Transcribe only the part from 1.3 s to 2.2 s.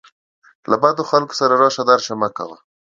سره راشه درشه